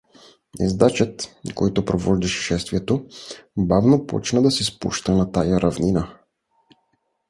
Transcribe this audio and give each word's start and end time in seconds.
Ездачът, 0.61 1.35
който 1.55 1.85
предвождаше 1.85 2.41
шествието, 2.41 3.05
бавно 3.57 4.07
почна 4.07 4.41
да 4.41 4.51
се 4.51 4.63
спуща 4.63 5.11
на 5.15 5.31
тая 5.31 5.61
равнина. 5.61 6.19